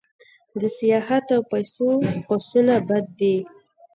[0.59, 1.85] د سیاحت او پیسو
[2.27, 3.37] هوسونه بد دي.